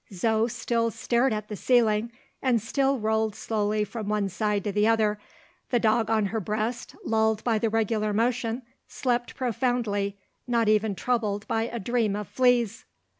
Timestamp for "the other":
4.71-5.19